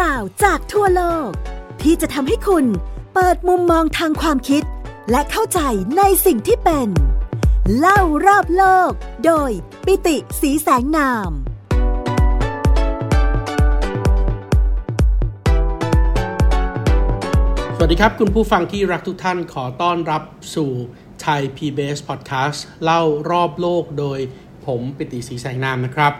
[0.00, 1.30] ราวจากทั่วโลก
[1.82, 2.64] ที่จะทำให้คุณ
[3.14, 4.62] เปิดมุมมองทางความคิด
[5.10, 5.60] และเข้าใจ
[5.98, 6.88] ในสิ่งที่เป็น
[7.78, 8.90] เล่ารอบโลก
[9.26, 9.50] โดย
[9.86, 11.30] ปิติสีแสงนาม
[17.76, 20.22] สวัสดีครับคุณผู้ฟังที่รักทุกท่านขอต้อนรับ
[20.54, 20.70] สู่
[21.22, 24.18] ไทย PBS Podcast เล่ารอบโลกโดย
[24.66, 26.14] ผมปิติศรีแสงนามนะครับ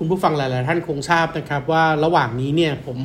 [0.00, 2.98] คุณผู้ฟังหลาย ๆ ท่านคงทราบนะครับว่าระหว่างนี้เนี่ยผม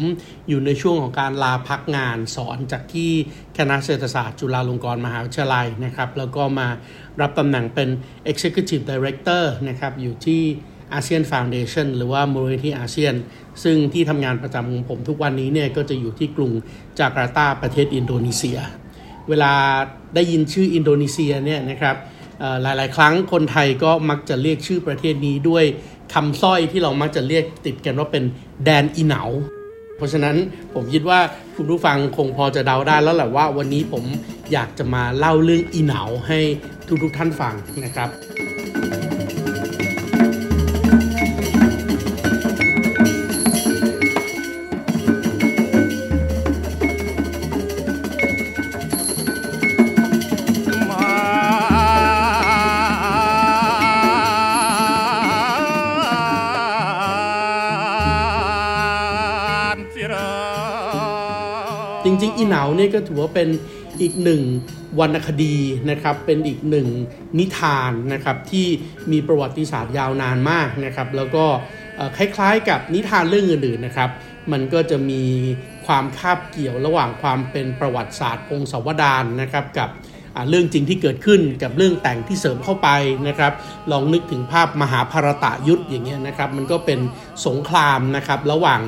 [0.48, 3.12] อยู่ในช่วงของการลาพักงานสอนจากที่
[3.58, 6.68] คณะเศรษฐศาสตร์จุฬาลงกรณ์มหาวิทยาลัยนะครับ แล้วก็มา
[7.22, 7.90] รับตำแหน่งเป็น
[8.32, 10.42] Executive Director นะครับอยู่ที่
[10.94, 13.14] อาเซียนฟ u n d a t i o n หรือว่ามูลนิธิอาเซียน
[13.64, 16.52] ซึ่งที่ทำงานประจำของผมทุกวันนี้เนี่ยก็จะอยู่ที่กรุง
[17.00, 18.60] จาการ์ตาประเทศอินโดนีเซีย
[19.30, 19.54] เวลา
[20.16, 21.98] ได้ยินชื่ออินโดนีเซียเนี่ยนะครับ
[22.62, 25.66] หลาย ๆ ครั้งคนไทยก็มักจะเรียกชื่อประเทศนี้ด้วย
[26.14, 28.24] คำสร้อยที่เรามักจะเรียกติดกันว่าเป็น
[28.66, 29.24] แดนอีเหนา
[29.98, 30.36] เพราะฉะนั้น
[30.74, 31.20] ผมคิดว่า
[31.56, 34.04] คุณผู้ฟังคงพอจะเดาได้แล้วแหละว่าวันนี้ผม
[34.54, 36.40] อยากจะมาเล่าเรื่องอีเหนาให้
[37.04, 37.54] ทุกๆท่านฟัง
[37.86, 38.10] นะครับ
[62.22, 63.50] ริงๆอีเหนาเนี่ยก็ถือว่าเป็น
[64.02, 64.42] อีกหนึ่ง
[65.00, 65.56] วรรณคดี
[65.90, 66.88] นะครับ เป็นอีกหนึ่ง
[67.40, 68.68] นิทานนะครับที่
[69.12, 71.46] มีประวัติศาสตร์ยาวนานมากนะครับ แล้วก็
[72.18, 74.10] คล้ายๆ กับนิทานเรื่องอื่นๆนะครับ
[74.52, 75.24] มันก็จะมี
[75.86, 79.90] ความคาบเกี่ยวระหว่างความเป็นประวัติศาสตร์องศาวดารนะครับกับ
[80.50, 82.90] เรื่องจริงที่เกิดขึ้นกับเรื่องแต่งที่เสริมเข้าไป
[83.28, 83.52] นะครับ
[83.92, 87.00] ลองนึกถึงภาพมหาภารตะยุทธอย่างเงี้ยนะครับ มันก็เป็น
[87.48, 88.82] สงครามนะครับระหว่าง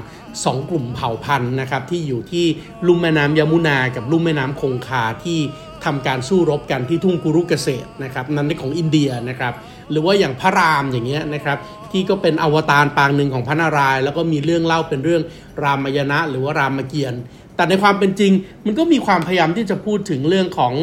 [0.46, 2.46] สองกลุ่มเผ่าพันธุ์นะครับที่อยู่ที่
[2.88, 5.40] ลุ่มแม่น้ำยมุนา กับลุ่มแม่น้ำคงคาที่
[5.86, 9.54] ทำการสู้รบกันที่ทุ่งกุรุเกษตรนะครับนั่นเป็นของอินเดียนะครับ
[9.92, 11.58] หรือว่าอย่างพระรามอย่างเงี้ยนะครับ
[11.92, 15.24] ที่ก็เป็นอวตารปางหนึ่งของพระนารายณ์แล้วก็มีเรื่องเล่าเป็นเรื่อง
[15.64, 17.22] รามายณะ หรือว่ารามเกียรติ์
[17.56, 18.32] แต่ในความเป็นจริง
[18.66, 20.74] มันก็มีความพยายามที่จะพูดถึงเรื่องของ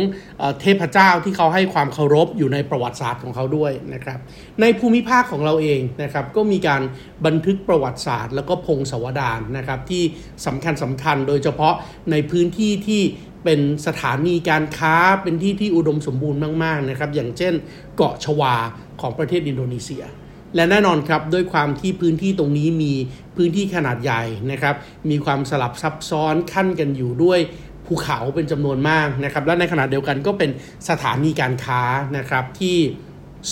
[0.61, 4.19] เทพเจ้าที่เขาให้ความเคารพอยู่ในประวัติศาสตร์ของเขาด้วยนะครับ
[4.61, 6.83] ในภูมิภาคของเราเองนะครับก็มีการ
[7.27, 10.03] บันทึกประวัติศาสตร์ แล้วก็พงศาวดารนะครับที่
[10.47, 11.75] สำคัญสำคัญโดยเฉพาะ
[12.11, 13.03] ในพื้นที่ที่
[13.45, 17.55] เป็นสถานีการค้าเป็นที่ที่อุดมสมบูรณ์มากๆนะครับอย่างเช่น
[17.97, 18.55] เกาะชวา
[19.01, 20.05] ของประเทศอินโดนีเซีย
[20.55, 22.93] และแน่นอนครับด้วยความที่พื้นที่ตรงนี้มี
[23.37, 24.75] พื้นที่ขนาดใหญ่นะครับ
[25.11, 27.41] มีความสลับซับซ้อนขั้นกันอยู่ด้วย
[27.87, 30.51] ภูเขาเป็นจำนวนมากนะครับ และในขณะเดียวกันก็เป็น
[30.89, 31.83] สถานีการค้า
[32.17, 32.79] นะครับที่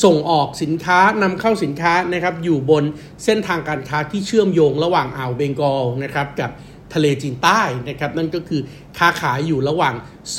[0.05, 2.85] ส่งออกสินค้านำเข้าสินค้านะครับอยู่บน
[3.25, 6.51] เส้นทางการค้าที่เชื่อมโยงระหว่างอ่าวเบงกอลนะครับกับ
[6.95, 8.61] ทะเลจีนใต้นะครับนั่นก็คือ
[8.99, 9.95] ค้าขายอยู่ระหว่าง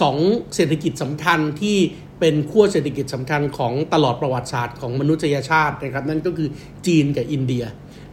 [0.05, 1.77] 2 เศรษฐกิจสำคัญที่
[2.21, 6.49] เป็นขั้วเศรษฐกิจสำคัญของตลอดประวัติศาสตร์ของมนุษยชาตินะครับ นั่นก็คือ
[6.87, 7.63] จีนกับอินเดีย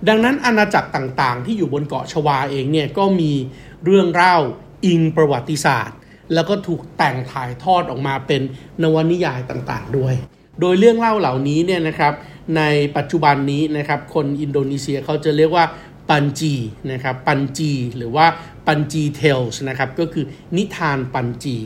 [0.08, 3.32] ดังนั้นอาณาจักรต่างๆ ที่อยู่บนเกาะชวาเองเนี่ยก็มี
[3.84, 4.36] เรื่องเล่า
[4.86, 5.96] อิงประวัติศาสตร์
[6.34, 8.42] แล้วก็ถูกแต่งถ่ายทอดออกมาเป็น
[8.82, 10.14] นวนิยายต่างๆด้วย
[10.60, 12.12] โดยเรื่องเล่าเหล่านี้เนี่ยนะครับ
[12.56, 12.62] ใน
[12.96, 15.64] ปัจจุบันนี้นะครับคนอินโดนีเซียเขาจะเรียกว่า
[16.08, 16.54] ปันจี
[16.92, 18.26] นะครับปันจีหรือว่า
[18.66, 20.24] ปันจีเทลส์นะครับก็คือ
[20.56, 21.56] นิทานปันจี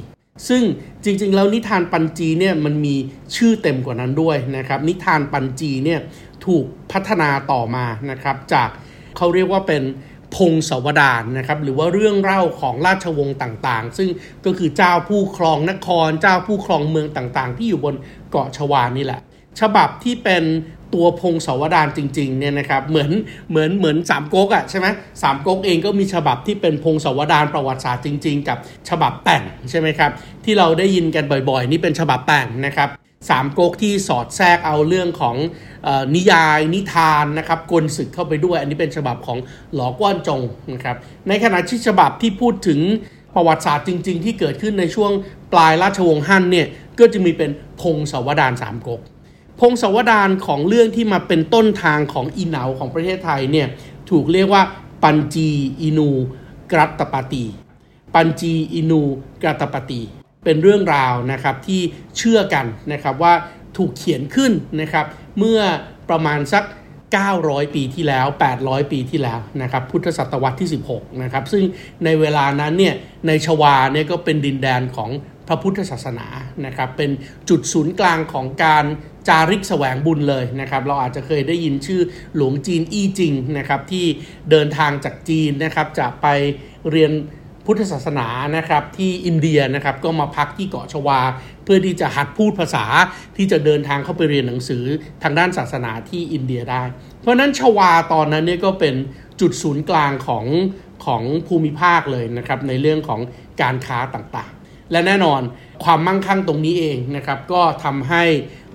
[0.48, 0.62] ซึ่ง
[1.04, 2.96] จริงๆ แล้วนิทานปันจีเนี่ยมันมี
[3.36, 6.00] ชื่อเต็มกว่านั้นด้วยนะครับ นิทานปันจีเนี่ย
[6.46, 8.68] ถูกพัฒนาต่อมานะครับ จาก
[9.16, 9.82] เขาเรียกว่าเป็น
[10.36, 14.08] พงศาวดารนะครับ หรือว่าเรื่องเล่าของราชวงศ์ต่างๆ ซึ่ง
[14.44, 17.94] ก็คือเจ้าผู้ครองนคร เจ้าผู้ครองเมืองต่างๆ ที่อยู่บน
[18.30, 19.20] เกาะชวานี่แหละ
[19.60, 20.44] ฉบับที่เป็น
[20.94, 23.10] ตัวพงศาวดารจริงๆเนี่ยนะครับเหมือน
[23.50, 24.86] เหมือนเหมือนสามก๊กอะ่ะใช่ไหม
[25.22, 28.58] สามก๊กเองก็มีฉบับที่เป็นพงศาวดารประวัติศาสตร์จริง ๆ กับ
[28.88, 30.10] ฉบับแต่งใช่ไหมครับ
[30.44, 32.88] ที่เราได้ยินกันบ่อยๆ นี่เป็นฉบับแต่งนะครับ
[33.30, 35.36] สามก๊กที่สอดแทรกเอาเรื่องของ
[35.86, 39.38] ออนิยายนิทานนะครับกลศึกเข้าไปด้วย อันนี้เป็นฉบับของ
[39.74, 40.40] หลอกว้านจง
[40.72, 40.96] นะครับ
[41.28, 42.80] ในขณะที่ฉบับที่พูดถึง
[43.34, 45.12] ประวัติศาสตร์จริง ๆ ที่เกิดขึ้นในช่วง
[45.52, 46.66] ปลายราชวงศ์ฮั่นเนี่ย
[46.98, 47.50] ก็จะมีเป็น
[47.80, 49.00] พงศาวดารสามก๊ก
[49.64, 53.68] พงศาวดารของเรื่องที่มาเป็นต้นทางของอีเหนาของประเทศไทยเนี่ย
[54.10, 54.62] ถูกเรียกว่า
[55.02, 55.48] ปัญจี
[55.80, 56.10] อินู
[56.72, 57.44] กรัตปาตี
[58.14, 59.02] ปัญจีอินู
[59.42, 60.00] กรัตปาตี
[60.44, 61.80] เป็นเรื่องราวนะครับที่
[62.16, 63.34] เชื่อกันนะครับว่า
[63.76, 65.06] ถูกเขียนขึ้นนะครับ
[65.38, 65.60] เมื่อ
[66.10, 66.64] ประมาณสัก
[67.18, 68.26] 900 ปีที่แล้ว
[68.58, 71.64] 800 ปีที่แล้วนะครับพุทธศตวรรษที่ 16 นะครับซึ่ง
[72.04, 72.94] ในเวลานั้นเนี่ย
[73.26, 75.10] ในชวาเนี่ยก็เป็นดินแดนของ
[75.52, 76.26] ระพุทธศาสนา
[76.66, 77.10] นะครับเป็น
[77.48, 78.84] จุดศูนย์กลางของการ
[79.28, 82.00] จาริกแสวงบุญเลยนะครับเราอาจจะเคยได้ยินชื่อ
[82.36, 84.06] หลวงจีนอี้จิงนะครับที่
[84.50, 86.26] เดินทางจากจีนนะครับจะไป
[86.90, 87.12] เรียน
[87.66, 88.26] พุทธศาสนา
[88.56, 91.20] นะครับที่อินเดียนะครับก็มาพักที่เกาะชวา
[91.64, 92.84] เพื่อที่จะหัดพูดภาษา
[93.36, 94.84] ที่จะเดินทางเข้าไปเรียนหนังสือ
[95.22, 96.82] ทางด้านศาสนาที่อินเดียได้
[97.20, 98.94] เพราะนั้นชวาตอนนั้นเนี่ยก็เป็น
[99.40, 100.46] จุดศูนย์กลางของ
[101.04, 103.20] ของภูมิภาคเลยนะครับในเรื่องของ
[103.62, 104.61] การค้าต่างๆ
[104.92, 105.40] และแน่นอน
[105.84, 108.24] ความมั่งคั่งตรงนี้เองนะครับ ก็ทำให้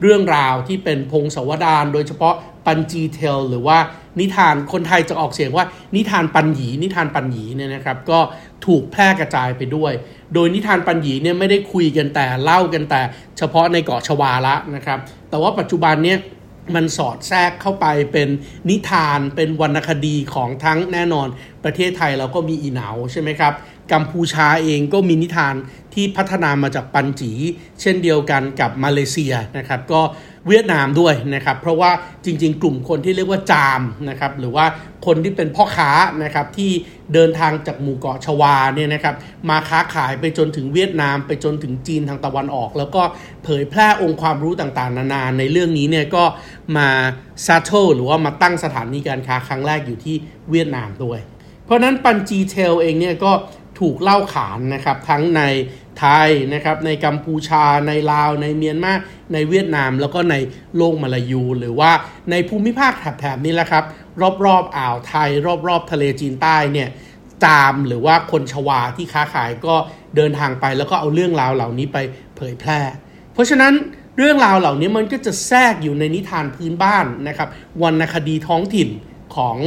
[0.02, 2.36] เรื่องราวที่เป็นพงศาวดารโดยเฉพาะ
[2.66, 3.78] ปันจีเทลหรือว่า
[4.20, 5.66] นิทานคนไทยจะออกเสียงว่า
[5.96, 8.20] นิทานปันหยีนิทานปันหยีเนี่ยนะครับ ก็
[8.66, 9.94] ถูกแพร่กระจายไปด้วย
[10.34, 13.02] โดยนิทานปันหยีเนี่ยไม่ได้คุยกันแต่เล่ากันแต่
[13.38, 15.00] เฉพาะในเกาะชวาละนะครับ
[15.30, 16.20] แต่ว่าปัจจุบันเนี่ย
[16.76, 18.30] มันสอดแทรกเข้าไปเป็น
[18.70, 21.28] นิทานเป็นวรรณคดีของทั้งแน่นอน
[21.64, 23.54] ประเทศไทยเราก็มีอีเหนาใช่ไหมครับ
[23.92, 25.56] กัมพูชาเองก็มีนิทาน
[25.94, 27.32] ที่พัฒนามาจากปันจี
[27.82, 30.02] เช่นเดียวกันกับมาเลเซียนะครับ ก็
[30.48, 31.92] เวียดนามด้วยนะครับ เพราะว่า
[32.26, 34.66] จริง ๆ กลุ่มคนที่เรียกว่าจามนะครับหรือว่า
[35.06, 35.92] คนที่เป็นพ่อค้า
[36.24, 36.72] นะครับที่
[37.14, 39.16] เดินทางจากหมู่เกาะชวาเนี่ยนะครับ
[39.50, 43.04] มาค้าขายไปจนถึงเวียดนาม ไปจนถึงจีนทางตะวันออก แล้วก็
[43.44, 46.24] เผยแพร่องค์ความรู้ต่างๆ นานาในเรื่องนี้เนี่ยก็
[46.78, 46.90] มา
[47.46, 50.16] ซาโตหรือว่ามาตั้งสถานีการค้าครั้งแรกอยู่ที่
[50.52, 51.20] เวียดนามด้วย
[51.66, 53.32] เพราะนั้นปันจีเทลเองเนี่ยก็
[53.80, 55.42] ถูกเล่าขานนะครับทั้งใน
[56.00, 58.94] ไทยนะครับในกัมพูชาในลาว ในเมียนมา
[59.34, 60.36] ในเวียดนาม แล้วก็ใน
[60.78, 61.92] โลกมาลายู หรือว่า
[62.32, 63.84] ในภูมิภาคแถบนี้แหละครับ
[64.46, 65.30] รอบๆอ่าวไทย
[65.68, 66.90] รอบๆ ทะเลจีนใต้เนี่ย
[67.44, 69.76] จามหรือว่าคนชวาที่ค้าขายก็
[70.16, 71.98] เดินทางไป แล้วก็เอาเรื่องราวเหล่านี้ไป
[72.36, 72.80] เผยแพร่
[73.34, 73.74] เพราะฉะนั้น
[74.18, 77.50] เรื่องราวเหล่านี้มันก็จะแทรกอยู่ในนิทานพื้นบ้านนะครับ
[77.82, 78.90] วรรณคดีท้องถิ่น
[79.36, 79.58] ของ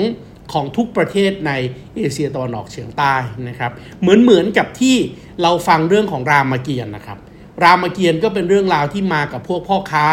[0.52, 1.52] ของทุกประเทศใน
[1.96, 3.14] เอเชียตะวันออกเฉียงใต้
[3.48, 4.96] นะครับเหมือนเหมือนกับที่
[5.42, 7.18] เราฟังเรื่องของรามเกียรตินะครับ
[7.62, 10.08] รามเกียรติก็เป็นเรื่องราวที่มากับพวกพ่อค้า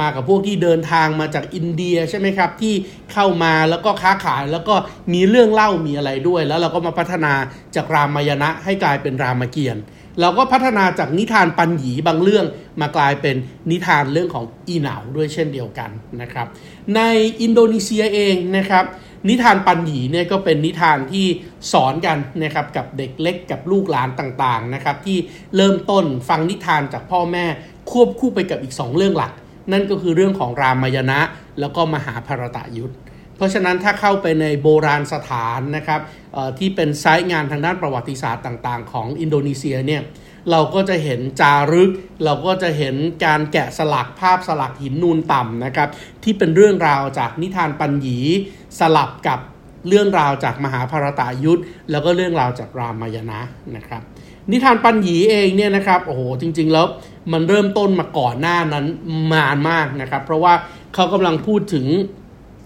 [0.00, 2.74] มากับพวกที่เดินทางมาจากอินเดียใช่ไหมครับที่
[3.12, 4.74] เข้ามาแล้วก็ค้าขายแล้วก็
[5.12, 7.32] มีเรื่องเล่ามีอะไรด้วย แล้วเราก็มาพัฒนา
[7.74, 9.80] จากรามายณะให้กลายเป็นรามเกียรติ
[10.20, 12.46] เราก็พัฒนาจากนิทานปัญญีบางเรื่อง
[12.80, 13.36] มากลายเป็น
[13.70, 15.90] นิทานเรื่องของอีเหนาด้วยเช่นเดียวกัน
[16.22, 16.46] นะครับ
[16.96, 17.00] ใน
[17.40, 18.84] อินโดนีเซียเองนะครับ
[19.28, 21.26] นิทานปันหยีเนี่ยก็เป็นนิทานที่
[21.72, 25.18] สอนกันนะครับกับเด็กเล็กกับลูกหลานต่างๆนะครับที่
[25.56, 27.44] เริ่มต้นฟังนิทานจากพ่อแม่
[27.90, 29.32] ควบคู่ไปกับอีก 2 เรื่องหลัก
[29.72, 31.20] นั่นก็คือเรื่องของรามายณะ
[31.60, 32.94] แล้วก็มหาภารตยุทธ
[33.36, 36.00] เพราะฉะนั้นถ้าเข้าไปในโบราณสถานนะครับ
[36.58, 40.02] ที่เป็นไซต์งานทางด้านประวัติศาสตร์ต่างๆ ของอินโดนีเซียเนี่ย
[40.50, 41.90] เราก็จะเห็นจารึก
[42.24, 42.94] เราก็จะเห็น
[43.24, 45.88] การแกะสลักภาพสลักหินนูนต่ำนะครับ
[46.22, 48.18] ที่เป็นเรื่องราวจากนิทานปัญญี
[48.78, 49.38] สลับกับ
[49.88, 53.40] เรื่องราวจากมหาภารตายุทธแล้วก็เรื่องราวจากรามายณะ
[53.76, 54.02] นะครับ
[54.50, 56.86] นิทานปัญญีเองเนี่ยนะครับโอ้โหจริง ๆ แล้ว
[57.32, 58.86] มันเริ่มต้นมาก่อนหน้านั้น
[59.32, 60.54] มานมากนะครับ เพราะว่า
[60.94, 61.86] เขากำลังพูดถึง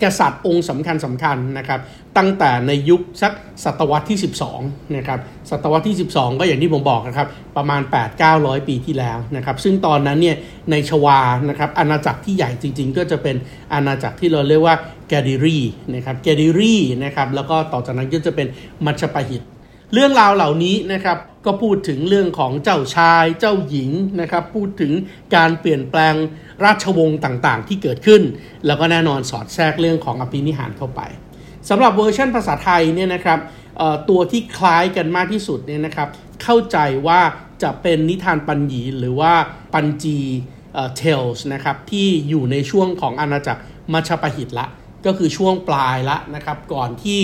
[0.03, 1.81] กษัตริย์องค์สำคัญสำคัญนะครับ
[2.17, 3.33] ตั้งแต่ในยุคสัก
[3.65, 4.19] ศตวรรษที่
[4.55, 5.19] 12นะครับ
[5.51, 7.81] ศตวรรษที่ 12 ก็อย่างที่ผมบอกนะครับประมาณ
[8.25, 10.37] 8-900 ปีที่แล้วนะครับซึ่งตอนนั้นเนี่ย
[10.71, 13.37] ในชวานะครับอาณาจักรที่ใหญ่จริง ๆ ก็จะเป็น
[13.73, 14.77] อาณาจักรที่เราเรียกว่า
[15.09, 15.59] แกดิรี
[15.95, 16.75] นะครับแกดิรี
[17.05, 18.47] นะครับแล้วก็ต่อจากนั้นก็จะเป็น
[18.85, 19.43] มัชปะหิต
[19.93, 23.91] เรื่องราวเหล่านี้นะครับก็พูดถึงเรื่องของเจ้าชายเจ้าหญิง
[24.21, 24.93] นะครับพูดถึง
[25.37, 26.15] การเปลี่ยนแปลง
[26.65, 28.23] ราชวงศ์ต่างๆ ที่เกิดขึ้น
[28.67, 31.03] แล้วก็แน่นอนสอดแทรกเรื่องของอภินิหารเข้าไป
[31.69, 33.39] สำหรับเวอร์ชันภาษาไทยเนี่ยนะครับ
[34.11, 36.09] ตัวที่คล้ายกันมากที่สุดเนี่ยนะครับ
[36.43, 37.21] เข้าใจว่า
[37.63, 39.33] จะเป็นนิทานปันหยีหรือว่า
[39.75, 43.63] Panji Tales นะครับที่อยู่ในช่วงของอาณาจักร
[43.93, 44.67] มัชปาหิตละ
[45.07, 47.21] ก็คือช่วงปลายละนะครับก่อนที่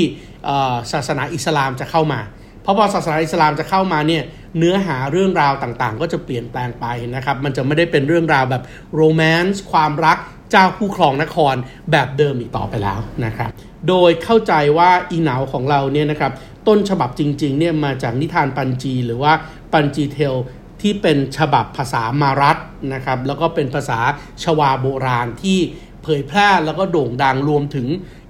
[0.93, 2.21] ศาสนาอิสลามจะเข้ามา
[2.63, 4.23] เพราะพอศาสนาอิสลามจะเข้ามาเนี่ย
[4.59, 8.63] เนื้อหาเรื่องราวต่างๆ ก็จะเปลี่ยนแปลงไปนะครับ มันจะไม่ได้เป็นเรื่องราวแบบ
[8.95, 10.19] romance ความรัก
[10.51, 11.55] เจ้าผู้ครองนคร
[11.91, 13.51] แบบเดิมอีกต่อไปแล้วนะครับ
[13.89, 16.33] โดยเข้าใจว่าอีหนาวของเราเนี่ยนะครับ
[16.69, 19.33] ต้นฉบับจริงๆเนี่ยมาจากนิทานปัญจี หรือว่า
[19.73, 20.35] ปัญจีเทล
[20.83, 22.57] ที่เป็นฉบับภาษามารัต
[22.95, 23.99] นะครับแล้วก็เป็นภาษา
[24.43, 25.59] ชวาโบราณที่
[26.05, 27.87] เผยแพร่แล้วก็โด่งดังรวมถึง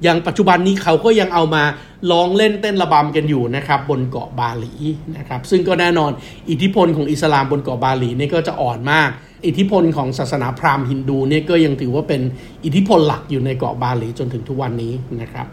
[0.06, 1.62] ย่างปัจจุบันนี้เขาก็ยังเอามา
[2.12, 4.72] ลองเล่นเต้นระบำกันอยู่นะครับบนเกาะบาหลี
[5.16, 6.10] นะครับซึ่งก็แน่นอน
[6.50, 9.10] อิทธิพลของอิสลามบนเกาะบาหลีนี่ก็จะอ่อนมาก
[9.46, 12.22] อิทธิพลของศาสนาพราหมณ์ฮินดูเนี่ยก็ยังถือว่าเป็น
[12.64, 15.46] อิทธิพลหลักอยู่ในเกาะบาหลีจนถึงทุกวันนี้นะครับ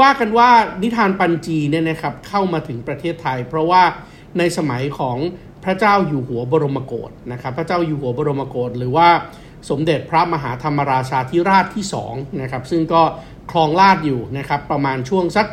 [0.00, 0.50] ว่ากันว่า
[0.82, 3.82] นิทานปัญจีเนี่ยนะครับเข้ามาถึงประเทศไทย เพราะว่า
[4.38, 5.16] ในสมัยของ
[5.64, 9.08] พระเจ้าอยู่หัวบรมโกศนะครับพระเจ้าอยู่หัวบรมโกศหรือว่า
[9.70, 13.02] สมเด็จพระมหาธรรมราชาธิราชที่2นะครับซึ่งก็
[13.50, 15.46] ครองราชอยู่นะครับประมาณช่วงสัก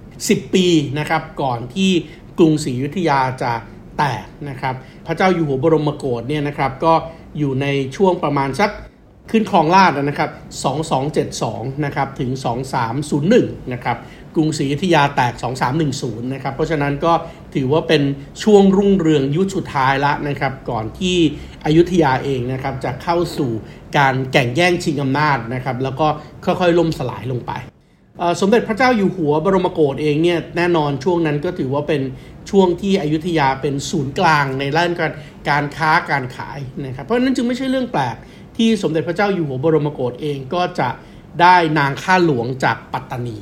[0.00, 0.66] 10 ปี
[0.98, 1.90] นะครับก่อนที่
[2.38, 3.52] กรุงศรีอยุธยาจะ
[3.98, 4.74] แตกนะครับ
[5.06, 6.94] พระเจ้าอยู่หัวบรมโกศเนี่ยนะครับก็
[7.38, 8.70] อยู่ในช่วงประมาณสัก
[9.30, 10.30] ขึ้นครองราชนะครับ
[11.08, 12.30] 2272 นะครับ ถึง
[13.00, 13.96] 2301 นะครับ
[14.34, 15.34] กรุงศรีอยุธยาแตก
[15.82, 17.12] 2310 นะครับ เพราะฉะนั้นก็
[17.54, 18.02] ถือว่าเป็น
[18.42, 21.16] ช่วงรุ่งเรืองยุคสุดท้ายละนะครับ ก่อนที่
[21.66, 23.50] อยุธยาเองนะครับ จะเข้าสู่
[23.98, 26.06] การแข่งแย่งชิงอำนาจนะครับ แล้วก็
[26.44, 27.52] ค่อยๆ ล่มสลายลงไป
[28.40, 32.02] สมเด็จพระเจ้าอยู่หัวบรมโกศเองเนี่ยแน่นอนช่วงนั้นก็ถือว่าเป็น
[32.50, 35.12] ช่วงที่อยุธยาเป็นศูนย์กลางในด้านการ
[35.48, 38.16] การค้าการขายนะครับ เพราะนั้นจึงไม่ใช่เรื่องแปลก
[38.62, 40.88] ที่สมเด็จพระเจ้าอยู่หัวบรมโกศเองก็จะ
[41.40, 43.38] ได้นางข้าหลวงจากปัตตานี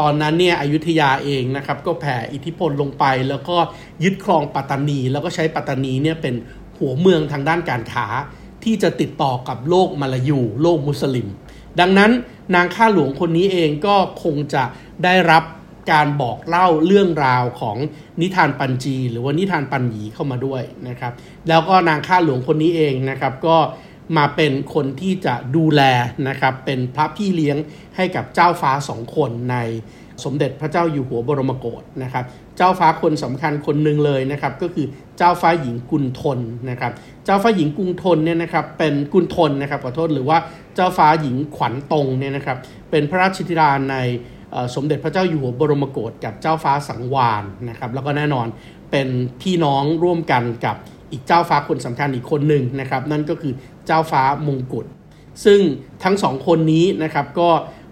[0.00, 3.56] ตอนนั้นเนี่ยอยุธยาเองนะครับก็แผ่อิทธิพลลงไป แล้วก็
[4.04, 6.34] ยึดครองปัตตานี แล้วก็ใช้ปัตตานีเนี่ยเป็น
[6.78, 8.06] หัวเมืองทางด้านการค้า
[8.64, 11.28] ที่จะติดต่อกับโลกมาลายู โลกมุสลิม
[11.80, 12.10] ดังนั้น
[12.54, 14.64] นางข้าหลวงคนนี้เองก็คงจะ
[15.04, 15.44] ได้รับ
[15.92, 17.76] การบอกเล่าเรื่องราวของ
[18.20, 21.12] นิทานปัญจี หรือว่านิทานปัญญีเข้ามาด้วยนะครับ
[21.48, 23.56] แล้วก็นางข้าหลวงคนนี้เองนะครับก็
[24.16, 25.82] มาเป็นคนที่จะดูแล
[26.28, 27.56] นะครับเป็นพระพี่เลี้ยง
[27.96, 29.56] ให้กับเจ้าฟ้าสองคนใน
[30.24, 32.24] สมเด็จพระเจ้าอยู่หัวบรมโกศนะครับ
[32.56, 34.86] เจ้าฟ้าคนสำคัญคนหนึ่งเลยนะครับ ก็คือ
[35.18, 36.38] เจ้าฟ้าหญิงกุลทน
[36.70, 36.92] นะครับ
[37.24, 40.38] เจ้าฟ้าหญิงกุลทนเนี่ยนะครับเป็นกุลทนนะครับขอโทษหรือว่า
[40.74, 42.58] เจ้าฟ้าหญิงขวัญตรงเนี่ยนะครับ
[42.90, 43.96] เป็นพระราชธิดาใน
[44.74, 48.46] สมเด็จพระเจ้าอยู่หัวบรมโกศกับเจ้าฟ้าสังวานนะครับ แล้วก็แน่นอน
[48.90, 49.08] เป็น
[49.40, 50.76] พี่น้องร่วมกันกับ
[51.12, 53.52] อีกเจ้าฟ้าคนสำคัญอีกคนหนึ่งนะครับ นั่นก็คือ
[53.86, 54.86] เจ้าฟ้ามงกุฎ
[55.44, 55.60] ซึ่ง
[56.04, 57.50] ทั้งสองคนนี้นะครับก็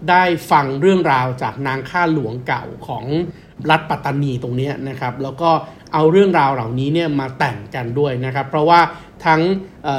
[0.09, 3.05] ได้ฟังเรื่องราวจากนางข้าหลวงเก่าของ
[3.69, 5.49] รัฐปัตตานีตรงนี้นะครับ แล้วก็
[5.93, 8.79] เอาเรื่องราวเหล่านี้เนี่ยมาแต่งกันด้วยนะครับ เพราะว่า
[9.25, 9.41] ทั้ง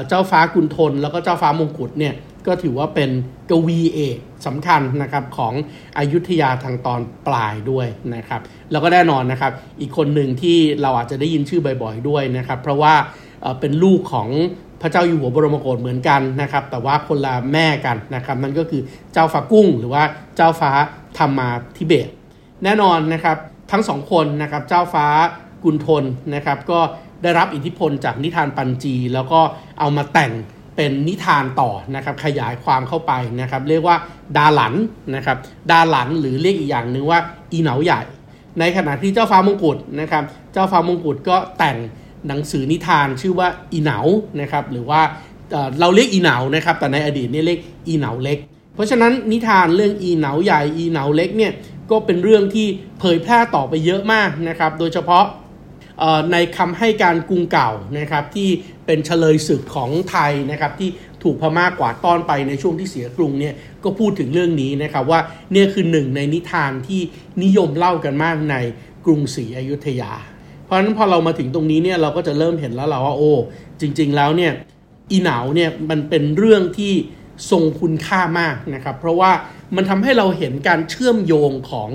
[0.09, 2.15] เจ้าฟ้ากุณฑลแล้วก็เจ้าฟ้ามงกุฎเนี่ย
[2.47, 3.11] ก็ถือว่าเป็น
[3.51, 5.53] กวีเอกสำคัญนะครับของ
[5.99, 12.95] อยุธยาทางตอนปลายด้วยนะครับ แล้วก็แน่นอนนะครับ อีกคนหนึ่งที่เราอาจจะได้ยินชื่อบ่อย ๆด้วยนะครับ เพราะว่า
[13.61, 14.29] เป็นลูกของ
[14.83, 20.03] พระเจ้าอยู่หัวบรมโกศเหมือนกันนะครับ แต่ว่าคนละแม่กันนะครับนั่นก็คือเจ้าฟ้ากุ้ง หรือว่า
[20.37, 20.71] เจ้าฟ้า
[21.19, 22.09] ธรรมาทิเบต
[22.65, 23.37] แน่นอนนะครับ
[23.71, 25.07] ทั้งสองคนนะครับเจ้าฟ้า
[25.65, 26.05] กุณฑล
[26.35, 26.81] นะครับก็
[27.23, 29.41] ได้รับอิทธิพลจากนิทานปัญจี แล้วก็
[29.79, 30.33] เอามาแต่ง
[30.77, 33.97] เป็นนิทานต่อนะครับขยายความเข้าไปนะครับเรียกว่า
[34.37, 34.75] ดาหลัน
[35.15, 35.37] นะครับ
[35.71, 37.21] ดาหลันหรือเรียกอีกอย่างหนึ่งว่า
[37.53, 38.01] อีเหนาใหญ่
[38.59, 41.77] ในขณะที่เจ้าฟ้ามงกุฎนะครับเจ้าฟ้ามงกุฎก็แต่ง
[42.29, 43.99] หนังสือนิทานชื่อว่าอีเหนา
[44.41, 45.01] นะครับหรือว่า
[45.81, 48.39] เราเรียกอีเหนานะครับ แต่ในอดีตนี่เรียกอีเหนาเล็ก
[48.75, 51.53] เพราะฉะนั้นนิทานเรื่องอีเหนาใหญ่อีเหนาเล็กเนี่ย
[51.91, 52.67] ก็เป็นเรื่องที่
[53.01, 55.25] เผยแพร่ต่อไปเยอะมากนะครับ โดยเฉพาะ
[56.33, 58.49] ในคำให้การกรุงเก่านะครับที่
[58.87, 60.91] เป็นเฉลยศึกของไทยนะครับที่
[61.23, 63.55] ถูกพม่ากกวาดต้อนไปในช่วงที่เสียกรุงเนี่ย
[63.85, 65.21] ก็พูดถึงเรื่องนี้นะครับว่า
[65.53, 67.01] เนี่ยคือหนึ่งในนิทานที่
[67.43, 68.57] นิยมเล่ากันมากใน
[69.05, 70.13] กรุงศรีอยุธยา
[70.67, 73.33] เพราะฉะนั้นพอเรามาถึงตรงนี้เนี่ยเราก็จะเริ่มเห็นแล้วเราว่าโอ้
[73.81, 74.53] จริง ๆ แล้วเนี่ย
[75.11, 76.93] อีหนาวเนี่ยมันเป็นเรื่องที่
[77.51, 79.33] ทรงคุณค่ามากนะครับ เพราะว่า
[79.77, 81.91] มันทำให้เราเห็นการเชื่อมโยงของ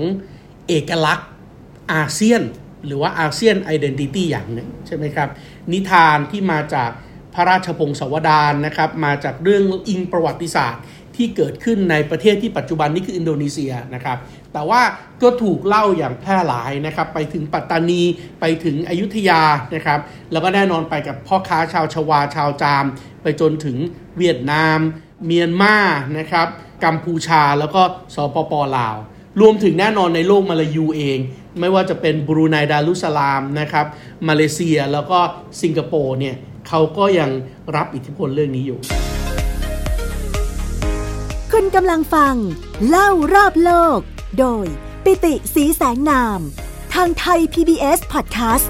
[0.68, 1.28] เอกลักษณ์
[1.92, 2.42] อาเซียน
[2.86, 5.28] หรือว่า ASEAN identity อย่างหนึ่งใช่ไหมครับ
[5.72, 6.90] นิทานที่มาจาก
[7.34, 10.82] พระราชพงศาวดารนะครับ มาจากเรื่องอิงประวัติศาสตร์
[11.16, 14.18] ที่เกิดขึ้นในประเทศที่ปัจจุบันนี้คืออินโดนีเซียนะครับ
[14.52, 14.82] แต่ว่า
[15.22, 18.02] ก็ถูกเล่าอย่างแพร่หลายนะครับ ไปถึงปัตตานี
[18.40, 19.42] ไปถึงอยุธยา
[19.74, 20.00] นะครับ
[20.32, 22.84] แล้วก็แน่นอนไปกับพ่อค้าชาวชวาชาวจาม
[23.22, 23.76] ไปจนถึง
[24.18, 24.78] เวียดนาม
[25.26, 25.76] เมียนมา
[26.18, 26.48] นะครับ
[26.84, 27.82] กัมพูชาแล้วก็
[28.14, 28.96] สปปลาว
[29.40, 31.18] รวมถึงแน่นอนในโลกมาลายูเอง
[31.60, 33.86] ไม่ว่าจะเป็นบรูไนดารุสลามนะครับ
[34.28, 35.18] มาเลเซียแล้วก็
[35.62, 36.36] สิงคโปร์เนี่ย
[36.68, 37.30] เขาก็ยัง
[37.76, 38.80] รับอิทธิพลเรื่องนี้อยู่
[41.56, 42.34] คุณกำลังฟัง
[42.88, 43.98] เล่ารอบโลก
[44.38, 44.66] โดย
[45.04, 46.40] ปิติสีแสงนาม
[46.94, 48.66] ทางไทย PBS Podcast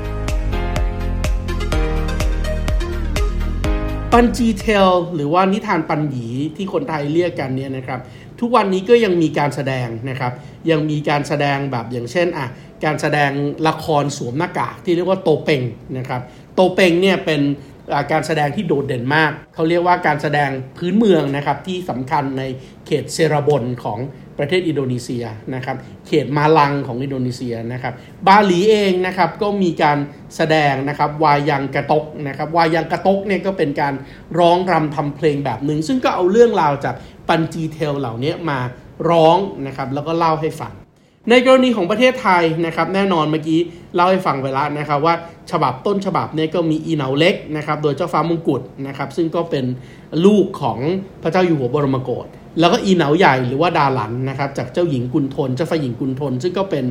[4.13, 8.01] ปันจีเทลหรือว่านิทานปันหยีที่คนไทยเรียกกันเนี่ยนะครับ
[8.41, 10.33] ทุกวันนี้ก็ยังมีการแสดงนะครับ
[10.71, 12.47] ยังมีการแสดงแบบอย่างเช่นอะ
[12.85, 13.31] การแสดง
[13.69, 15.63] ละครสวมหน้ากากที่เรียกว่าโตเปง
[15.99, 16.21] นะครับ
[16.55, 17.41] โตเปงเนี่ยเป็น
[18.13, 22.43] การแสดงที่โดดเด่นมาก เขาเรียกว่าการแสดงพื้นเมืองนะครับที่สำคัญใน
[22.87, 23.99] เขตเซราบนของ
[24.39, 25.25] ประเทศอินโดนีเซีย
[25.55, 27.95] นะครับ เขตมาลังของอินโดนีเซียนะครับ
[28.27, 29.99] บาหลีเองนะครับก็มีการ
[30.37, 33.95] แสดงนะครับวายังกระตกนะครับวายังกระตกเนี่ยก็เป็นการ
[34.39, 36.95] ร้องรำทำเพลงแบบหนึ่ง ซึ่งก็เอาเรื่องราวจาก
[37.29, 38.59] ปันจีเทลเหล่านี้มา
[39.11, 39.37] ร้อง
[39.67, 40.73] นะครับแล้วก็เล่าให้ฟัง
[41.31, 43.61] ในกรณีของประเทศไทยนะครับแน่นอนเมื่อกี้
[43.95, 45.15] เล่าให้ฟังไปแล้วนะครับว่า
[45.51, 49.65] ฉบับต้นฉบับเนี่ยก็มีอีเหนาเล็กนะครับโดยเจ้าฟ้ามงกุฎนะครับซึ่งก็เป็น
[50.27, 50.79] ลูกของ
[51.23, 52.27] พระเจ้าอยู่หัวบรมโกศ
[52.61, 56.85] แล้วก็อีเหนาใหญ่หรือว่าดาหลันนะครับจากเจ้าหญิงกุนทนเจ้าฟ้าหญิงกุนทน ซึ่งก็เป็น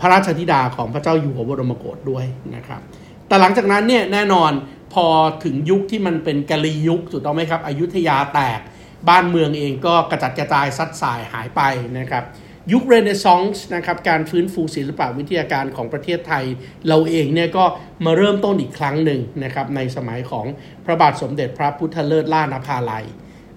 [0.00, 2.24] พระราชธิดาของพระเจ้าอยู่หัวบรมโกศด้วย
[2.54, 2.80] นะครับ
[3.28, 4.50] แต่หลังจากนั้นเนี่ยแน่นอน
[4.94, 5.06] พอ
[5.44, 8.60] ถึงยุคที่มันเป็นกะลียุคถูกต้องไหมครับอยุธยาแตก
[9.08, 11.60] บ้านเมืองเองก็กระจัดกระจายซัดสายหายไป
[11.98, 12.24] นะครับ
[12.72, 16.44] ยุคเรเนซองส์นะครับการฟื้นฟูศิลปวิทยาการของประเทศไทย
[16.88, 17.64] เราเองเนี่ยก็
[18.04, 20.46] มาเริ่มต้นอีกครั้งหนึ่งนะครับในสมัยของ
[20.84, 23.04] พระบาทสมเด็จพระพุทธเลิศล่านภาลัย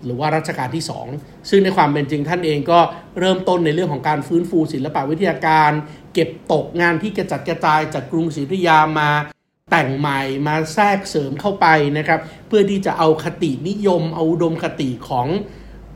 [0.03, 0.84] หรือว่ารัชกาลที่
[1.15, 2.80] 2 ซึ่งในความเป็นจริงท่านเองก็
[3.20, 5.72] เริ่มต้นในเรื่องของการฟื้นฟูศิลปวิทยาการ
[6.13, 9.10] เก็บตกงานที่กระจัดกระจายจากกรุงศรีอยุธยามา
[9.72, 15.27] แต่งใหม่มาแทรกเสริมเข้าไปนะครับเพื่อที่จะเอาคตินิยมเอาอุดมคติของ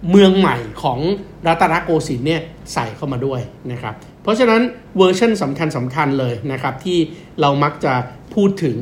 [0.10, 1.00] เมืองใหม่ของ
[1.48, 2.42] รัตนโกสินทร์เนี่ย
[2.74, 3.94] ใส่เข้ามาด้วยนะครับ
[4.24, 4.62] เพราะฉะนั้น
[4.98, 6.98] เวอร์ชันสำคัญสำคัญเลยนะครับที่
[7.42, 7.94] เรามักจะ
[8.34, 8.76] พูดถึง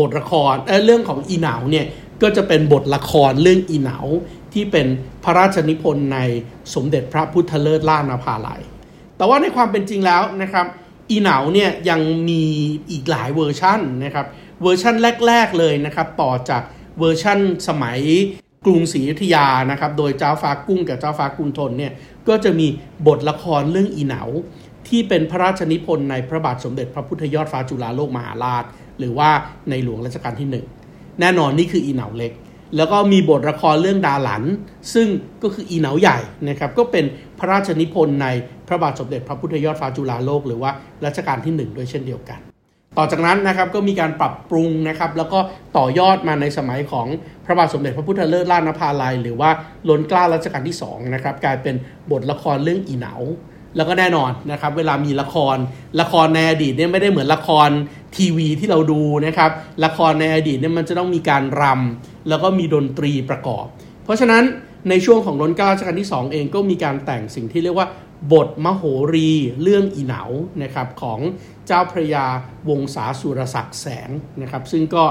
[0.00, 1.86] บทละครเเรื่องของอีหนาวเนี่ย
[2.22, 4.06] ก็จะเป็นบทละครเรื่องอีหนาว
[4.52, 4.86] ที่เป็น
[5.24, 6.18] พระราชนิพนธ์ใน
[6.74, 8.60] สมเด็จพระพุทธเลิศหล้านภาลัย
[9.16, 10.66] แต่ว่าในความเป็นจริงแล้วนะครับ
[11.10, 12.42] อิเหนาเนี่ยยังมี
[12.90, 14.26] อีกหลายเวอร์ชันนะครับ
[14.62, 14.94] เวอร์ชัน
[15.26, 16.62] แรก ๆเลยนะครับต่อจาก
[16.98, 17.38] เวอร์ชัน
[17.68, 18.00] สมัย
[18.64, 21.92] กรุงศรีอยุธยานะครับ โดยเจ้าฟ้ามงกุฎกับเจ้าฟ้ากุณฑลเนี่ย
[22.28, 22.66] ก็จะมี
[23.06, 24.22] บทละครเรื่องอิเหนา
[24.88, 28.64] ที่เป็นพระราชนิพนธ์ในพระบาทสมเด็จพระพุทธยอดฟ้าจุฬาโลกมหาราช
[28.98, 29.30] หรือว่า
[29.70, 30.48] ในหลวงรัชกาลที่
[30.84, 32.32] 1 แน่นอนนี่คืออีเหนาเล็ก
[32.76, 34.42] แล้วก็มีบทละครเรื่องดาหลัน
[34.94, 35.06] ซึ่ง
[35.42, 37.04] ก็คืออีเหนาใหญ่นะครับก็เป็น
[37.38, 38.26] พระราชนิพนธ์ใน
[38.68, 40.70] พระบาทสมเด็จพระพุทธยอดฟ้าจุฬาโลก หรือว่า
[41.04, 42.51] รัชกาลที่ 1 ด้วยเช่นเดียวกัน
[42.98, 45.38] ต่อจากนั้นนะครับก็มีการปรับปรุงนะครับแล้วก็
[45.76, 47.06] ต่อยอดมาในสมัยของ
[47.44, 49.50] พระบาทสมเด็จพระพุทธเลิศล่านภาลัย หรือว่า
[49.88, 51.74] ล้นกล้ารัชกาลที่2นะครับกลายเป็น
[52.10, 53.14] บทละครเรื่องอีเหนา
[53.76, 55.56] แล้วก็แน่นอนนะครับเวลามีละคร
[56.00, 57.68] ละครในอดีตเนี่ยไม่ได้เหมือนละคร
[58.16, 59.50] ทีวีที่เราดูนะครับ
[59.84, 63.64] ละครในอดีตเนี่ยมันจะต้องมีการรำแล้วก็มีดนตรีประกอบ
[64.04, 64.42] เพราะฉะนั้น
[64.88, 67.88] ในช่วงของล้นกล้ารัชกาลที่ 2 เองก็มีการแต่งสิ่งที่เรียกว่า
[68.32, 68.82] บทมโห
[69.14, 69.30] รี
[69.62, 70.22] เรื่องอีเหนา
[70.62, 71.20] นะครับของ
[71.72, 72.26] จ้าพระยา
[72.70, 74.10] วงศาสุรศักดิ์แสง
[74.42, 75.04] นะครับซึ่งก็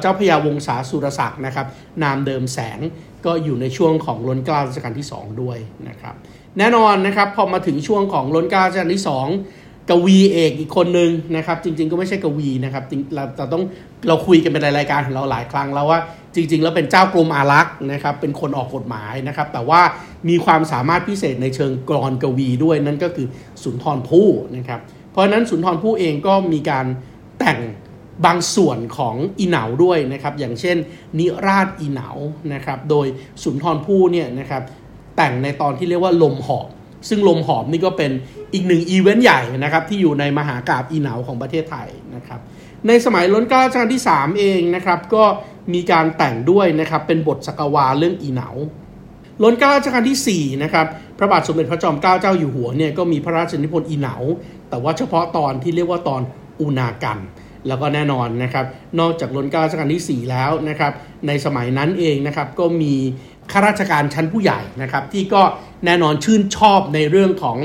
[0.00, 1.66] เจ้าพระยาวงศาสุรศักดิ์นะครับ
[2.02, 2.78] นามเดิมแสง
[3.26, 6.14] ก็อยู่ในช่วงของล้นกล้ารัชกาลที่ 2 ด้วยนะครับ
[6.58, 13.62] แน่นอนนะครับพอมาถึงช่วงของล้นกล้ารัชกาลที่ 2 กวีเอกอีกคนนึงนะครับจริงๆก็ไม่ใช่กวีนะครับเราเราต้อง
[14.08, 15.98] เราคุยกันเป็นรายการของเราหลายครั้งแล้วว่า
[16.34, 19.80] จริงๆ แล้วเป็นเจ้ากรมอารักษ์นะครับเป็นคนออกกฎหมายนะครับแต่ว่า
[20.28, 23.26] มีความสามารถพิเศษในเชิงกรอนกวีด้วยนั่นก็คือ
[23.62, 24.80] สุนทรภู่นะครับ
[25.12, 26.86] เพราะนั้นสุนทรภู่เองก็มีการ
[27.38, 27.58] แต่ง
[28.26, 30.76] บางส่วนของอีเหนาด้วยนะครับ อย่างเช่น
[31.18, 32.08] นิราชอีเหนา
[32.54, 33.06] นะครับ โดย
[33.42, 34.62] สุนทรภู่เนี่ยนะครับ
[35.16, 36.68] แต่งในตอนที่เรียกว่าลมหอบ
[37.08, 38.10] ซึ่งลมหอบนี่ก็เป็น
[38.52, 42.40] อีกหนึ่งอีเวนต์ใหญ่นะครับที่อยู่ในมหากราบอีเหนาของประเทศไทยนะครับ
[42.86, 45.24] ในสมัยล้นเกล้ารัชกาลที่ 3 เองนะครับก็
[45.74, 48.48] มีการแต่งด้วยนะครับเป็นบทสกวาเรื่องอีเหนา
[49.42, 50.86] ล้นเกล้ารัชกาลที่ 4 นะครับ
[51.18, 54.16] พระบาทสมเด็จพระจอมเกล้าเจ้าอยู่หัวเนี่ยก็มีพระราชนิพนธ์อีเหนา
[54.68, 56.20] แต่ว่าเฉพาะตอนที่เรียกว่าตอน
[56.60, 57.18] อุณากัน
[57.68, 58.64] แล้วก็แน่นอนนะครับ
[59.00, 60.92] นอกจากล้นเกล้ารัชกาลที่ 4 แล้วนะครับ
[61.26, 62.94] ในสมัยนั้นเองนะครับก็มี
[63.50, 65.42] ข้าราชการชั้นผู้ใหญ่นะครับที่ก็
[65.86, 67.58] แน่นอนชื่นชอบในเรื่องของ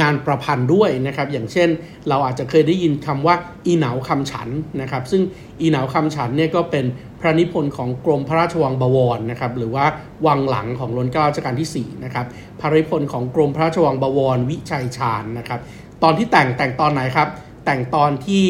[0.00, 1.68] งานประพันธ์ด้วยนะครับอย่างเช่น
[2.08, 3.34] เราอาจจะเคยได้ยินคำว่า
[3.66, 4.48] อีเหนาคำฉัน
[4.80, 5.22] นะครับซึ่ง
[5.60, 6.84] อีเหนาคำฉันเนี่ยก็เป็น
[7.20, 9.84] พระนิพนธ์ของกรมพระราชวังบวรนะครับหรือว่า
[10.26, 12.26] วังหลังของรัชกาลรัชกาลที่ 4 นะครับ
[12.60, 15.60] พระนิพนธ์ของกรมพระราชวังบวรวิชัยชาญนะครับ
[16.02, 17.28] ตอนที่แต่งแต่งตอนไหนครับ
[17.64, 18.44] แต่งตอนที่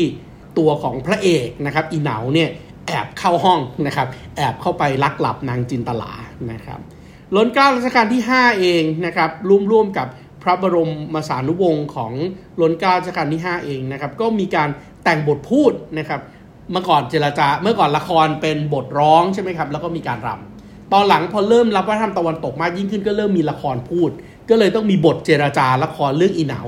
[0.58, 2.48] ตัวของพระเอกนะครับอีเหนาเนี่ย
[2.90, 6.12] แอบเข้าห้องนะครับ แอบเข้าไปลักหลับนางจินตลา
[6.52, 6.80] นะครับ
[7.34, 10.06] ล้นเกล้ารัชกาลที่ 5 เองนะครับร่วมร่วมกับ
[10.42, 12.12] พระบรมมสานุวงศ์ของ
[12.60, 14.68] ล้นเกล้ารัชกาลที่ 5 เองนะครับก็มีการ
[15.04, 16.20] แต่งบทพูดนะครับ
[16.72, 24.10] เมื่อก่อนเจรจาเมื่อก่อนละครเป็นบทร้องใช่ไหมครับแล้วก็มีการรำตอนหลังพอเริ่มรับวัฒนธรรมตะวันตกมากยิ่งขึ้นก็เริ่มมีละครพูด
[24.50, 26.62] ก็เลยต้องมีบทเจรจาละครเรื่องอีเหนา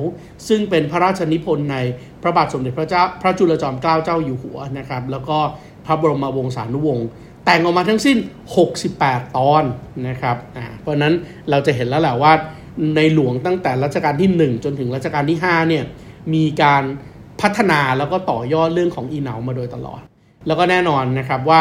[0.49, 1.77] ซึ่งเป็นพระราชนิพนธ์ใน
[2.23, 5.39] พระบาทสมเด็จพระเจ้าพระจุลจอมเกล้าเจ้าอยู่หัวนะครับ แล้วก็
[5.87, 7.07] พระบรมวงศานุวงศ์
[7.45, 8.19] แต่งออกมาทั้งสิ้น
[8.77, 9.65] 68 ตอน
[10.09, 10.37] นะครับ
[10.81, 11.15] เพราะนั้น
[11.51, 12.33] เราจะเห็นแล้วแหละว่า
[12.97, 15.85] ในหลวงตั้งแต่รัชกาลที่ 1 จนถึงรัชกาลที่5เนี่ย
[16.35, 16.83] มีการ
[17.41, 20.01] พัฒนาแล้วก็ต่อยอดเรื่องของอีเหนามาโดยตลอด
[20.47, 21.61] แล้วก็แน่นอนนะครับว่า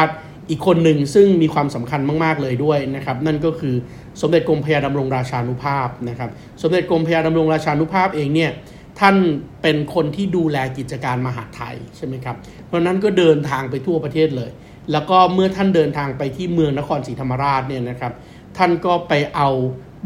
[0.49, 3.75] อีกคนหนึ่งซึ่งมีความสำคัญมาก ๆ เลยด้วยนะครับ นั่นก็คือ
[4.21, 6.29] สมเด็จกรมพระยาดำรงราชานุภาพนะครับ
[6.62, 8.51] สมเด็จกรมพระยาดำรงราชานุภาพเองเนี่ย
[8.99, 9.15] ท่าน
[9.62, 14.51] เป็นคนที่ดูแลกิจการมหาไทยใช่ไหมครับ เพราะนั้นก็เดินทางไปทั่วประเทศเลย
[14.91, 18.13] แล้วก็เมื่อท่านเดินทางไปที่เมืองนครศรีธรรมราชเนี่ยนะครับ
[18.58, 19.49] ท่านก็ไปเอา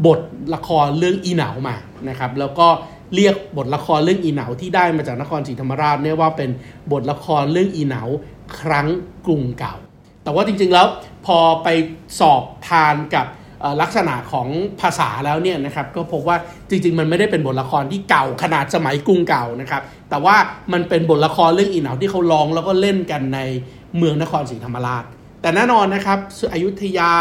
[0.06, 0.20] บท
[0.54, 1.76] ละครเรื่องอีเหนามา
[2.08, 2.68] นะครับ แล้วก็
[3.14, 6.50] เรียกบทละครเรื่องอีเหนาที่ได้มาจากนครศรีธรรมราชเนี่ยว่าเป็น
[6.92, 8.02] บทละครเรื่องอีเหนา
[8.60, 8.86] ครั้ง
[9.26, 9.74] กรุงเก่า
[10.22, 10.86] แต่ว่าจริงๆแล้ว
[11.26, 11.68] พอไป
[12.20, 13.26] สอบทานกับ
[13.82, 14.48] ลักษณะของ
[14.80, 16.36] ภาษาแล้วเนี่ยนะครับก็พบว่า
[16.68, 20.36] จริงๆ มันไม่ได้เป็นบทละครที่เก่าขนาดสมัยกรุงเก่านะครับ แต่ว่า
[20.72, 23.40] มันเป็นบทละครเรื่องอีเหนาที่เขาลองแล้วก็เล่นกันใน
[23.96, 25.04] เมืองนครศรีธรรมราช
[25.40, 26.18] แต่แน่นอนนะครับ
[26.52, 27.12] อยุธยา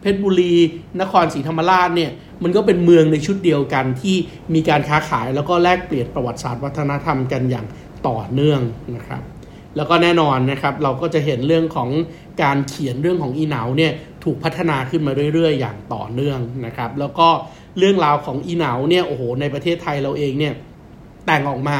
[0.00, 0.54] เพชรบุรี
[1.00, 2.10] นครศรีธรรมราชเนี่ย
[2.42, 4.16] มันก็เป็นเมืองในชุดเดียวกันที่
[4.54, 7.66] มีการค้าขายแล้วก็แลกเปลี่ยนประวัติศาสตร์วัฒนธรรมกันอย่าง
[8.08, 8.60] ต่อเนื่อง
[8.96, 9.22] นะครับ
[9.76, 11.88] แล้วก็แน่นอนนะครับเราก็จะเห็นเรื่องของ
[12.42, 13.92] การเขียนเรื่องของอีเหนาเนี่ย
[14.24, 17.28] ถูกพัฒนาขึ้นมาเรื่อยๆ อย่างต่อเนื่องนะครับ แล้วก็
[17.78, 20.54] เรื่องราวของอีเหนาเนี่ยโอ้โหในประเทศไทยเราเองเนี่ย
[21.26, 21.78] แต่งออกมา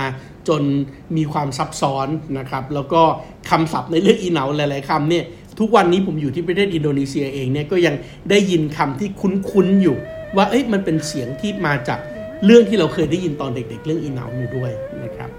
[0.48, 0.62] จน
[1.16, 3.02] มีความซับซ้อนนะครับ แล้วก็
[3.50, 5.24] คำศัพท์ในเรื่องอีเหนาหลายๆคำเนี่ย
[5.58, 7.94] ทุกวันนี้ผมอยู่ที่ประเทศอินโดนีเซียเองเนี่ยก็ยัง
[8.30, 9.96] ได้ยินคำที่คุ้นๆอยู่
[10.36, 11.98] ว่าเอ้ยมันเป็นเสียงที่มาจาก
[12.44, 14.70] เรื่องที่เราเคยได้ยินตอนเด็ก ๆ เรื่องอีเหนาอยู่ด้วย
[15.04, 15.30] นะครับ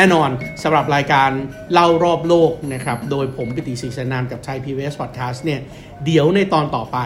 [0.00, 0.30] แน่นอน
[0.62, 1.30] สำหรับรายการ
[1.72, 5.60] เล่ารอบโลกนะครับ โดยผมปิติศรีสนามกับไทยพีวีเอสพอดแคสต์เนี่ย
[6.04, 6.98] เดี๋ยวในตอนต่อไป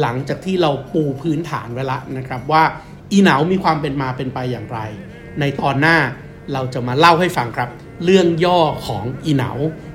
[0.00, 2.62] หลังจากที่เราปูพื้นฐานไว้ละนะครับ ว่า
[3.12, 4.78] อีเหนามีความเป็นมาเป็นไปอย่างไร
[5.40, 5.96] ในตอนหน้า
[6.52, 7.68] เราจะมาเล่าให้ฟังครับ
[8.04, 9.50] เรื่องย่อของอีเหนา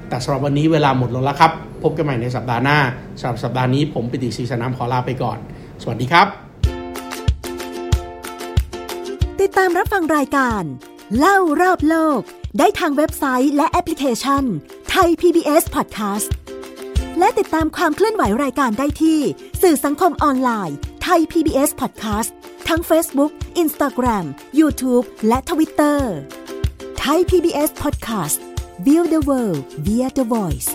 [0.10, 1.52] แต่สำหรับวันนี้เวลาหมดลงแล้วครับ
[1.84, 2.80] พบกันใหม่ในสัปดาห์หน้า
[3.20, 5.38] สำหรับสัปดาห์นี้ผมปิติศรีสนามขอลาไปก่อน
[5.82, 6.28] สวัสดีครับ
[9.42, 10.66] ติดตามรับฟังรายการ
[11.16, 12.22] เล่ารอบโลก
[12.58, 14.44] ได้ทางเว็บไซต์และแอปพลิเคชัน
[14.90, 16.30] ไทย PBS Podcast
[17.20, 19.20] และติดตามความเคลื่อนไหวรายการได้ที่
[19.62, 22.32] สื่อสังคมออนไลน์ไทย PBS Podcast
[22.68, 23.32] ทั้ง Facebook,
[23.64, 24.26] Instagram,
[24.60, 26.00] YouTube และ Twitter
[27.00, 28.40] ไทย PBS Podcast
[28.86, 30.70] View the world via the voice